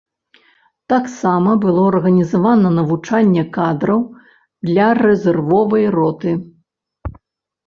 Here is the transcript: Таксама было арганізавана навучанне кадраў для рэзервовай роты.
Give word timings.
Таксама 0.93 1.51
было 1.65 1.83
арганізавана 1.91 2.71
навучанне 2.77 3.43
кадраў 3.59 4.01
для 4.71 4.87
рэзервовай 5.03 5.85
роты. 5.99 6.31